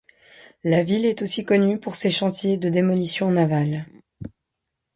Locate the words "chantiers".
2.09-2.57